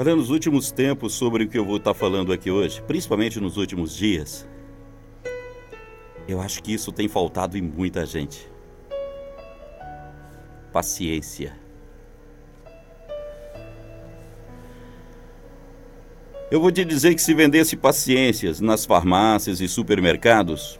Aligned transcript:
Olha, 0.00 0.14
nos 0.14 0.30
últimos 0.30 0.70
tempos, 0.70 1.12
sobre 1.14 1.42
o 1.42 1.48
que 1.48 1.58
eu 1.58 1.64
vou 1.64 1.76
estar 1.76 1.92
falando 1.92 2.32
aqui 2.32 2.52
hoje, 2.52 2.80
principalmente 2.82 3.40
nos 3.40 3.56
últimos 3.56 3.96
dias, 3.96 4.46
eu 6.28 6.40
acho 6.40 6.62
que 6.62 6.72
isso 6.72 6.92
tem 6.92 7.08
faltado 7.08 7.58
em 7.58 7.62
muita 7.62 8.06
gente. 8.06 8.48
Paciência. 10.72 11.52
Eu 16.48 16.60
vou 16.60 16.70
te 16.70 16.84
dizer 16.84 17.16
que 17.16 17.20
se 17.20 17.34
vendesse 17.34 17.76
paciências 17.76 18.60
nas 18.60 18.86
farmácias 18.86 19.60
e 19.60 19.66
supermercados, 19.66 20.78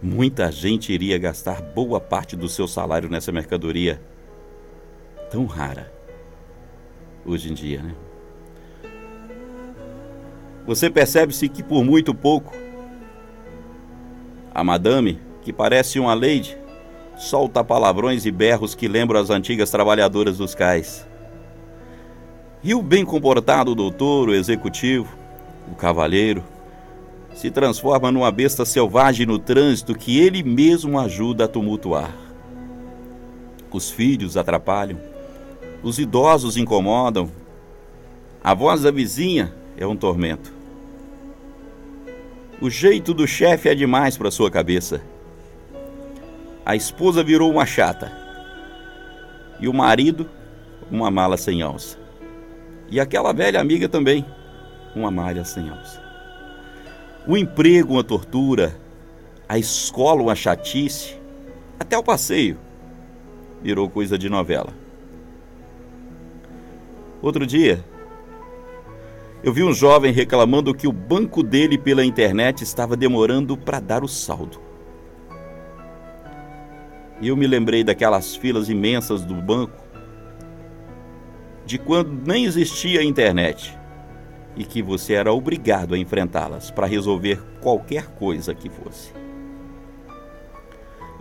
muita 0.00 0.52
gente 0.52 0.92
iria 0.92 1.18
gastar 1.18 1.60
boa 1.60 1.98
parte 2.00 2.36
do 2.36 2.48
seu 2.48 2.68
salário 2.68 3.08
nessa 3.08 3.32
mercadoria 3.32 4.00
tão 5.28 5.44
rara 5.44 5.93
hoje 7.24 7.50
em 7.50 7.54
dia, 7.54 7.82
né? 7.82 7.94
Você 10.66 10.88
percebe-se 10.88 11.48
que 11.48 11.62
por 11.62 11.84
muito 11.84 12.14
pouco 12.14 12.54
a 14.54 14.64
madame, 14.64 15.20
que 15.42 15.52
parece 15.52 15.98
uma 15.98 16.14
lady, 16.14 16.56
solta 17.16 17.62
palavrões 17.62 18.24
e 18.24 18.30
berros 18.30 18.74
que 18.74 18.88
lembram 18.88 19.20
as 19.20 19.30
antigas 19.30 19.70
trabalhadoras 19.70 20.38
dos 20.38 20.54
cais. 20.54 21.06
E 22.62 22.74
o 22.74 22.82
bem 22.82 23.04
comportado 23.04 23.74
doutor, 23.74 24.30
o 24.30 24.34
executivo, 24.34 25.14
o 25.70 25.74
cavalheiro, 25.74 26.42
se 27.34 27.50
transforma 27.50 28.10
numa 28.10 28.30
besta 28.30 28.64
selvagem 28.64 29.26
no 29.26 29.38
trânsito 29.38 29.94
que 29.94 30.18
ele 30.18 30.42
mesmo 30.42 30.98
ajuda 30.98 31.44
a 31.44 31.48
tumultuar. 31.48 32.14
Os 33.70 33.90
filhos 33.90 34.36
atrapalham, 34.36 34.98
os 35.84 35.98
idosos 35.98 36.56
incomodam. 36.56 37.30
A 38.42 38.54
voz 38.54 38.80
da 38.80 38.90
vizinha 38.90 39.54
é 39.76 39.86
um 39.86 39.94
tormento. 39.94 40.50
O 42.60 42.70
jeito 42.70 43.12
do 43.12 43.26
chefe 43.26 43.68
é 43.68 43.74
demais 43.74 44.16
para 44.16 44.30
sua 44.30 44.50
cabeça. 44.50 45.02
A 46.64 46.74
esposa 46.74 47.22
virou 47.22 47.50
uma 47.50 47.66
chata. 47.66 48.10
E 49.60 49.68
o 49.68 49.74
marido, 49.74 50.28
uma 50.90 51.10
mala 51.10 51.36
sem 51.36 51.60
alça. 51.60 51.98
E 52.90 52.98
aquela 52.98 53.34
velha 53.34 53.60
amiga 53.60 53.88
também, 53.88 54.24
uma 54.96 55.10
malha 55.10 55.44
sem 55.44 55.68
alça. 55.68 56.02
O 57.26 57.36
emprego, 57.36 57.92
uma 57.92 58.04
tortura. 58.04 58.74
A 59.46 59.58
escola, 59.58 60.22
uma 60.22 60.34
chatice. 60.34 61.18
Até 61.78 61.98
o 61.98 62.02
passeio 62.02 62.56
virou 63.62 63.90
coisa 63.90 64.16
de 64.16 64.30
novela. 64.30 64.83
Outro 67.24 67.46
dia, 67.46 67.82
eu 69.42 69.50
vi 69.50 69.64
um 69.64 69.72
jovem 69.72 70.12
reclamando 70.12 70.74
que 70.74 70.86
o 70.86 70.92
banco 70.92 71.42
dele 71.42 71.78
pela 71.78 72.04
internet 72.04 72.62
estava 72.62 72.98
demorando 72.98 73.56
para 73.56 73.80
dar 73.80 74.04
o 74.04 74.08
saldo. 74.08 74.60
E 77.22 77.28
eu 77.28 77.34
me 77.34 77.46
lembrei 77.46 77.82
daquelas 77.82 78.36
filas 78.36 78.68
imensas 78.68 79.24
do 79.24 79.36
banco, 79.36 79.86
de 81.64 81.78
quando 81.78 82.12
nem 82.26 82.44
existia 82.44 83.00
a 83.00 83.04
internet 83.04 83.74
e 84.54 84.62
que 84.62 84.82
você 84.82 85.14
era 85.14 85.32
obrigado 85.32 85.94
a 85.94 85.98
enfrentá-las 85.98 86.70
para 86.70 86.86
resolver 86.86 87.42
qualquer 87.62 88.08
coisa 88.08 88.54
que 88.54 88.68
fosse. 88.68 89.14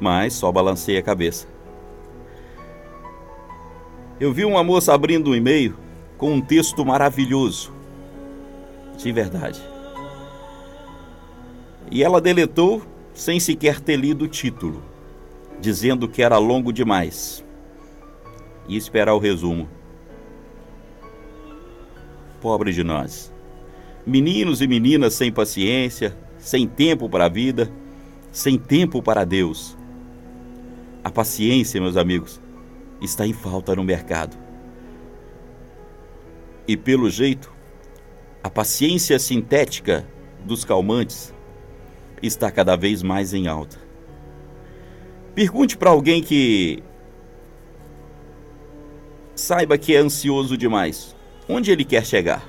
Mas 0.02 0.34
só 0.34 0.52
balancei 0.52 0.98
a 0.98 1.02
cabeça. 1.02 1.48
Eu 4.20 4.34
vi 4.34 4.44
uma 4.44 4.66
moça 4.66 4.94
abrindo 4.94 5.32
um 5.32 5.36
e-mail 5.36 5.82
com 6.24 6.36
um 6.36 6.40
texto 6.40 6.86
maravilhoso. 6.86 7.74
De 8.98 9.12
verdade. 9.12 9.62
E 11.92 12.02
ela 12.02 12.22
deletou 12.22 12.82
sem 13.14 13.42
sequer 13.42 13.82
ter 13.82 13.98
lido 13.98 14.24
o 14.24 14.28
título, 14.30 14.82
dizendo 15.60 16.08
que 16.08 16.24
era 16.24 16.38
longo 16.38 16.72
demais. 16.72 17.44
E 18.70 18.78
esperar 18.78 19.14
o 19.14 19.20
resumo. 19.20 19.68
Pobre 22.40 22.72
de 22.72 22.86
nós. 22.86 23.30
Meninos 24.06 24.62
e 24.62 24.68
meninas 24.68 25.16
sem 25.16 25.30
paciência, 25.30 26.18
sem 26.38 26.66
tempo 26.66 27.10
para 27.10 27.26
a 27.26 27.30
vida, 27.30 27.70
sem 28.32 28.58
tempo 28.58 29.04
para 29.04 29.26
Deus. 29.26 29.78
A 31.04 31.12
paciência, 31.12 31.82
meus 31.82 31.98
amigos, 31.98 32.40
está 33.02 33.28
em 33.28 33.34
falta 33.34 33.76
no 33.76 33.84
mercado. 33.84 34.43
E 36.68 36.78
pelo 36.78 37.10
jeito, 37.10 37.52
a 38.42 38.50
paciência 38.50 39.20
sintética 39.20 40.08
dos 40.46 40.64
calmantes 40.64 41.34
está 42.22 42.50
cada 42.50 42.76
vez 42.76 43.04
mais 43.04 43.34
em 43.34 43.48
alta. 43.48 43.78
Pergunte 45.36 45.78
para 45.78 45.90
alguém 45.90 46.22
que 46.22 46.82
saiba 49.36 49.78
que 49.78 49.96
é 49.96 50.00
ansioso 50.00 50.56
demais. 50.56 51.16
Onde 51.50 51.72
ele 51.72 51.84
quer 51.84 52.06
chegar? 52.06 52.48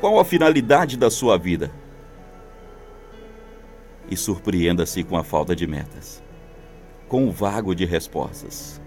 Qual 0.00 0.18
a 0.18 0.24
finalidade 0.24 0.96
da 0.96 1.10
sua 1.10 1.36
vida? 1.36 1.70
E 4.10 4.16
surpreenda-se 4.16 5.04
com 5.04 5.16
a 5.16 5.22
falta 5.22 5.54
de 5.54 5.66
metas, 5.66 6.22
com 7.08 7.26
o 7.26 7.30
vago 7.30 7.74
de 7.74 7.84
respostas. 7.84 8.80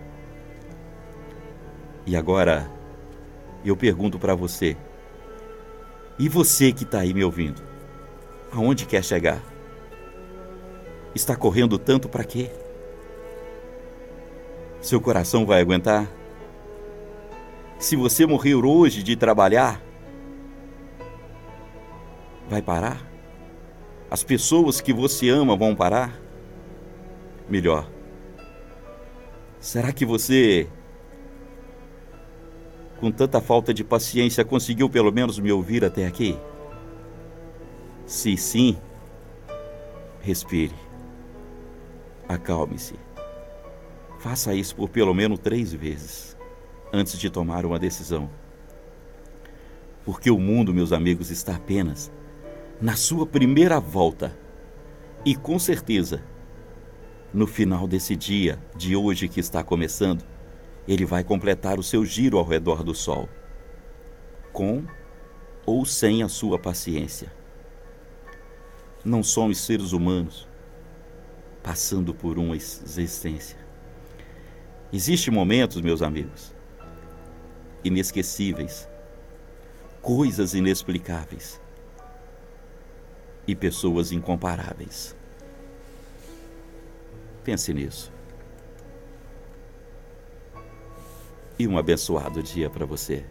E 2.05 2.15
agora, 2.15 2.69
eu 3.69 3.77
pergunto 3.77 4.19
para 4.19 4.35
você: 4.35 4.77
e 6.17 6.29
você 6.29 6.71
que 6.71 6.83
está 6.83 6.99
aí 6.99 7.13
me 7.13 7.23
ouvindo? 7.23 7.61
Aonde 8.51 8.85
quer 8.85 9.03
chegar? 9.03 9.41
Está 11.13 11.35
correndo 11.35 11.77
tanto 11.77 12.07
para 12.07 12.23
quê? 12.23 12.49
Seu 14.81 15.01
coração 15.01 15.45
vai 15.45 15.59
aguentar? 15.59 16.07
Se 17.77 17.95
você 17.95 18.25
morrer 18.25 18.55
hoje 18.55 19.03
de 19.03 19.15
trabalhar, 19.15 19.81
vai 22.49 22.61
parar? 22.61 23.01
As 24.09 24.23
pessoas 24.23 24.79
que 24.79 24.93
você 24.93 25.27
ama 25.29 25.57
vão 25.57 25.75
parar? 25.75 26.17
Melhor, 27.49 27.89
será 29.59 29.91
que 29.91 30.05
você 30.05 30.67
com 32.99 33.11
tanta 33.11 33.41
falta 33.41 33.73
de 33.73 33.83
paciência, 33.83 34.45
conseguiu 34.45 34.89
pelo 34.89 35.11
menos 35.11 35.39
me 35.39 35.51
ouvir 35.51 35.83
até 35.83 36.05
aqui? 36.05 36.37
Se 38.05 38.37
sim, 38.37 38.77
respire. 40.21 40.75
Acalme-se. 42.27 42.95
Faça 44.19 44.53
isso 44.55 44.75
por 44.75 44.89
pelo 44.89 45.13
menos 45.13 45.39
três 45.39 45.73
vezes 45.73 46.35
antes 46.91 47.17
de 47.17 47.29
tomar 47.29 47.65
uma 47.65 47.77
decisão. 47.77 48.29
Porque 50.03 50.31
o 50.31 50.39
mundo, 50.39 50.73
meus 50.73 50.91
amigos, 50.91 51.29
está 51.29 51.55
apenas 51.55 52.11
na 52.81 52.95
sua 52.95 53.25
primeira 53.25 53.79
volta. 53.79 54.37
E 55.23 55.35
com 55.35 55.57
certeza, 55.57 56.23
no 57.33 57.47
final 57.47 57.87
desse 57.87 58.15
dia 58.15 58.59
de 58.75 58.95
hoje 58.95 59.27
que 59.27 59.39
está 59.39 59.63
começando, 59.63 60.23
ele 60.87 61.05
vai 61.05 61.23
completar 61.23 61.79
o 61.79 61.83
seu 61.83 62.05
giro 62.05 62.37
ao 62.37 62.45
redor 62.45 62.83
do 62.83 62.93
Sol, 62.93 63.27
com 64.53 64.85
ou 65.65 65.85
sem 65.85 66.21
a 66.21 66.29
sua 66.29 66.59
paciência. 66.59 67.31
Não 69.03 69.23
somos 69.23 69.59
seres 69.59 69.91
humanos 69.91 70.47
passando 71.63 72.13
por 72.13 72.37
uma 72.37 72.55
existência. 72.55 73.57
Existem 74.93 75.33
momentos, 75.33 75.81
meus 75.81 76.03
amigos, 76.03 76.53
inesquecíveis, 77.83 78.87
coisas 80.01 80.53
inexplicáveis 80.53 81.59
e 83.47 83.55
pessoas 83.55 84.11
incomparáveis. 84.11 85.15
Pense 87.43 87.73
nisso. 87.73 88.14
e 91.57 91.67
um 91.67 91.77
abençoado 91.77 92.43
dia 92.43 92.69
para 92.69 92.85
você. 92.85 93.25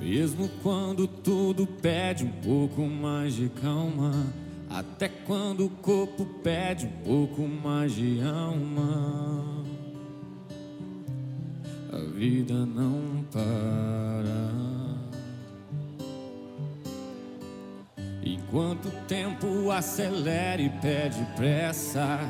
Mesmo 0.00 0.48
quando 0.62 1.06
tudo 1.06 1.66
pede 1.66 2.24
um 2.24 2.30
pouco 2.42 2.82
mais 2.82 3.34
de 3.34 3.48
calma, 3.48 4.12
até 4.68 5.08
quando 5.08 5.66
o 5.66 5.70
corpo 5.70 6.26
pede 6.42 6.86
um 6.86 7.04
pouco 7.04 7.48
mais 7.48 7.92
de 7.92 8.20
alma, 8.22 9.64
a 11.92 11.98
vida 12.14 12.66
não 12.66 13.24
para. 13.32 14.71
Enquanto 18.52 18.88
o 18.88 18.90
tempo 19.08 19.70
acelera 19.70 20.60
e 20.60 20.68
pede 20.68 21.26
pressa, 21.36 22.20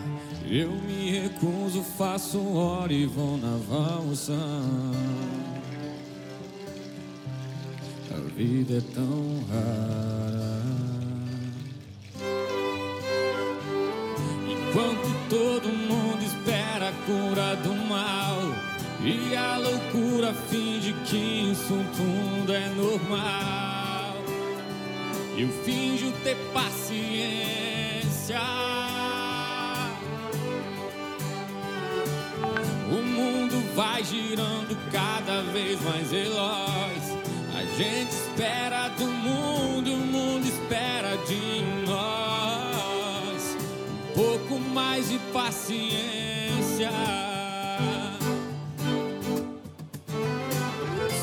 eu 0.48 0.70
me 0.70 1.10
recuso, 1.18 1.82
faço 1.98 2.38
hora 2.54 2.92
e 2.92 3.06
vou 3.06 3.36
na 3.38 3.56
valsa. 3.68 4.38
A 8.08 8.20
vida 8.36 8.74
é 8.78 8.94
tão 8.94 9.44
rara. 9.50 10.62
Enquanto 14.46 15.28
todo 15.28 15.68
mundo 15.70 16.22
espera 16.22 16.90
a 16.90 16.92
cura 17.04 17.56
do 17.56 17.74
mal 17.88 18.38
e 19.02 19.34
a 19.34 19.58
loucura 19.58 20.32
finge 20.48 20.92
que 21.04 21.50
isso 21.50 21.84
tudo 21.96 22.54
é 22.54 22.68
normal. 22.76 23.71
Eu 25.36 25.48
finjo 25.64 26.12
ter 26.22 26.36
paciência. 26.52 28.38
O 32.90 33.02
mundo 33.02 33.74
vai 33.74 34.04
girando 34.04 34.76
cada 34.92 35.40
vez 35.52 35.80
mais 35.82 36.10
veloz. 36.10 37.16
A 37.56 37.64
gente 37.76 38.10
espera 38.10 38.88
do 38.88 39.06
mundo, 39.06 39.94
o 39.94 39.96
mundo 39.96 40.46
espera 40.46 41.16
de 41.26 41.62
nós. 41.86 43.56
Um 44.10 44.14
pouco 44.14 44.58
mais 44.58 45.08
de 45.08 45.18
paciência. 45.32 46.90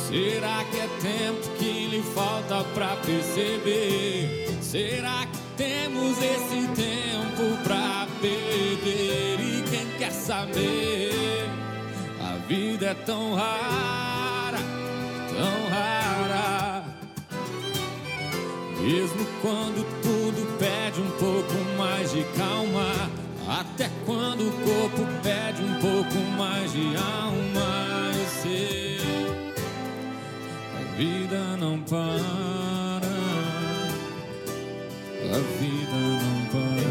Será 0.08 0.64
que 0.64 0.80
é 0.80 0.88
tempo 1.00 1.50
que 1.60 1.88
lhe 1.88 2.02
falta 2.02 2.64
pra 2.74 2.96
perceber? 3.06 3.79
Será 4.70 5.26
que 5.26 5.40
temos 5.58 6.16
esse 6.20 6.68
tempo 6.76 7.58
pra 7.64 8.08
perder? 8.22 9.40
E 9.40 9.64
quem 9.68 9.88
quer 9.98 10.12
saber? 10.12 11.50
A 12.22 12.38
vida 12.48 12.86
é 12.86 12.94
tão 12.94 13.34
rara, 13.34 14.60
tão 15.28 15.70
rara. 15.72 16.84
Mesmo 18.80 19.26
quando 19.42 19.84
tudo 20.04 20.58
pede 20.60 21.02
um 21.02 21.12
pouco 21.18 21.56
mais 21.76 22.12
de 22.12 22.24
calma, 22.38 23.10
até 23.48 23.90
quando 24.06 24.50
o 24.50 24.52
corpo 24.52 25.04
pede 25.24 25.64
um 25.64 25.80
pouco 25.80 26.16
mais 26.38 26.72
de 26.72 26.96
alma, 26.96 28.12
eu 28.14 28.44
sei 28.44 29.00
vida 30.96 31.58
não 31.58 31.80
para. 31.82 32.79
A 35.22 35.38
vida 35.60 35.98
não 35.98 36.46
para. 36.46 36.90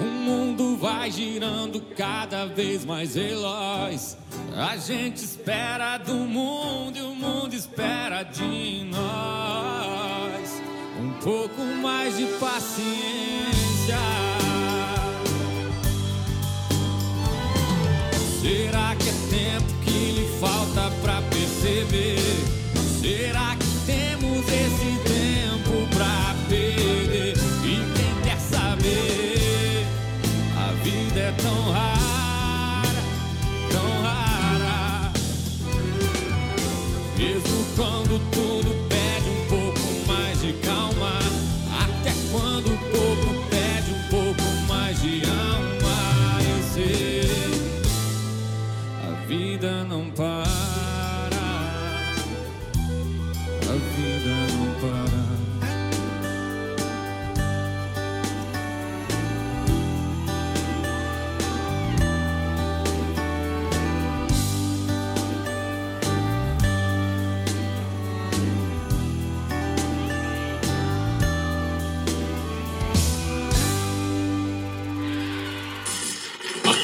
O 0.00 0.04
mundo 0.04 0.76
vai 0.78 1.10
girando 1.10 1.82
cada 1.94 2.46
vez 2.46 2.86
mais 2.86 3.14
veloz. 3.14 4.16
A 4.56 4.76
gente 4.78 5.18
espera 5.18 5.98
do 5.98 6.14
mundo 6.14 6.96
e 6.96 7.02
o 7.02 7.14
mundo 7.14 7.54
espera 7.54 8.22
de 8.22 8.84
nós. 8.84 10.62
Um 10.98 11.12
pouco 11.22 11.62
mais 11.82 12.16
de 12.16 12.24
paciência. 12.38 13.57
Pra 21.02 21.22
perceber? 21.22 22.18
Será 23.00 23.56
que 23.56 23.66
temos 23.86 24.44
esse 24.48 24.98
tempo 25.04 25.86
pra 25.94 26.34
perder? 26.48 27.34
E 27.64 27.76
quem 27.94 28.14
quer 28.22 28.38
saber? 28.40 29.86
A 30.56 30.72
vida 30.82 31.20
é 31.20 31.32
tão 31.42 31.70
rara, 31.70 33.02
tão 33.70 34.02
rara. 34.02 35.12
Mesmo 37.16 37.64
quando 37.76 38.18
tudo 38.30 38.57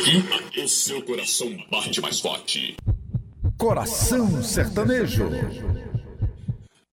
Aqui, 0.05 0.61
o 0.61 0.69
seu 0.69 1.01
coração 1.01 1.57
bate 1.71 1.99
mais 2.03 2.21
forte. 2.21 2.77
Coração 3.57 4.43
Sertanejo. 4.43 5.31